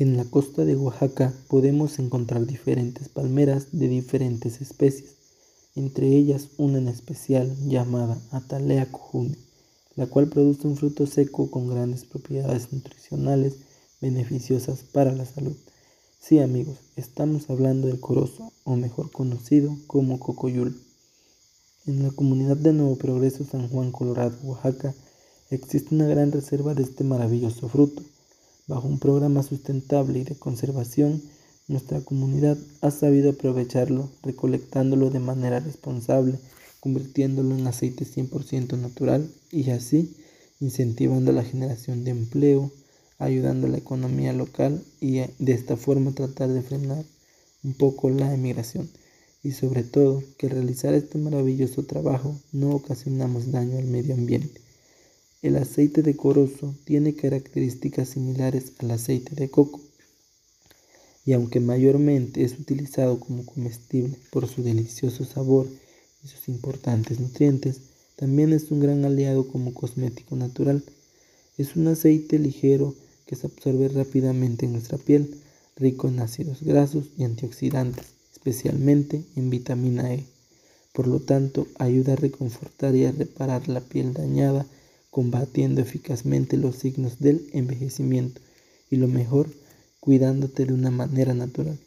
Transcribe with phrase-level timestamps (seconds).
[0.00, 5.16] En la costa de Oaxaca podemos encontrar diferentes palmeras de diferentes especies,
[5.74, 9.36] entre ellas una en especial llamada Atalea cojune,
[9.96, 13.56] la cual produce un fruto seco con grandes propiedades nutricionales
[14.00, 15.54] beneficiosas para la salud.
[16.18, 20.80] Sí amigos, estamos hablando del corozo, o mejor conocido como cocoyul.
[21.84, 24.94] En la comunidad de Nuevo Progreso San Juan Colorado, Oaxaca,
[25.50, 28.02] existe una gran reserva de este maravilloso fruto
[28.70, 31.20] Bajo un programa sustentable y de conservación,
[31.66, 36.38] nuestra comunidad ha sabido aprovecharlo, recolectándolo de manera responsable,
[36.78, 40.14] convirtiéndolo en aceite 100% natural y así
[40.60, 42.70] incentivando la generación de empleo,
[43.18, 47.04] ayudando a la economía local y de esta forma tratar de frenar
[47.64, 48.88] un poco la emigración
[49.42, 54.60] y sobre todo que al realizar este maravilloso trabajo no ocasionamos daño al medio ambiente.
[55.42, 59.80] El aceite de corozo tiene características similares al aceite de coco
[61.24, 65.66] y aunque mayormente es utilizado como comestible por su delicioso sabor
[66.22, 67.80] y sus importantes nutrientes,
[68.16, 70.84] también es un gran aliado como cosmético natural.
[71.56, 72.94] Es un aceite ligero
[73.26, 75.40] que se absorbe rápidamente en nuestra piel,
[75.76, 80.26] rico en ácidos grasos y antioxidantes, especialmente en vitamina E.
[80.92, 84.66] Por lo tanto, ayuda a reconfortar y a reparar la piel dañada
[85.10, 88.40] combatiendo eficazmente los signos del envejecimiento
[88.90, 89.50] y lo mejor,
[89.98, 91.78] cuidándote de una manera natural.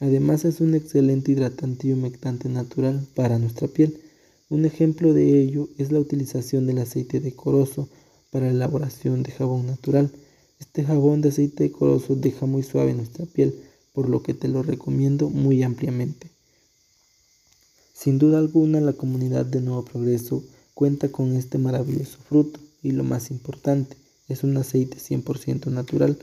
[0.00, 4.00] Además es un excelente hidratante y humectante natural para nuestra piel.
[4.48, 7.88] Un ejemplo de ello es la utilización del aceite de corozo
[8.30, 10.10] para la elaboración de jabón natural.
[10.60, 13.54] Este jabón de aceite de corozo deja muy suave nuestra piel,
[13.92, 16.30] por lo que te lo recomiendo muy ampliamente.
[17.92, 23.04] Sin duda alguna la comunidad de Nuevo Progreso cuenta con este maravilloso fruto y lo
[23.04, 23.96] más importante,
[24.28, 26.18] es un aceite 100% natural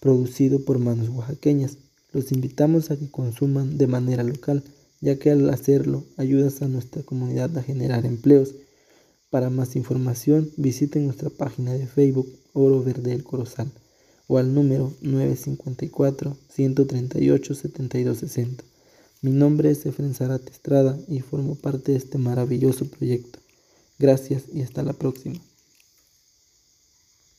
[0.00, 1.78] producido por manos oaxaqueñas.
[2.12, 4.62] Los invitamos a que consuman de manera local,
[5.00, 8.54] ya que al hacerlo ayudas a nuestra comunidad a generar empleos.
[9.30, 13.70] Para más información visiten nuestra página de Facebook Oro Verde del Corozal
[14.26, 18.64] o al número 954 138 7260.
[19.22, 23.38] Mi nombre es Efren Zarate Estrada y formo parte de este maravilloso proyecto.
[23.98, 25.40] Gracias y hasta la próxima.